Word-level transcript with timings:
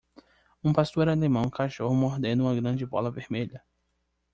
um 0.63 0.73
pastor 0.73 1.07
alemão 1.09 1.47
cachorro 1.47 1.93
mordendo 1.93 2.41
uma 2.41 2.55
grande 2.59 2.83
bola 2.87 3.11
vermelha 3.11 3.63